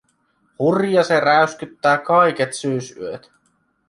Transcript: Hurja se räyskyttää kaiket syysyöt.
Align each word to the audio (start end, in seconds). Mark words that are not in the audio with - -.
Hurja 0.59 1.03
se 1.03 1.19
räyskyttää 1.19 1.97
kaiket 1.97 2.53
syysyöt. 2.53 3.31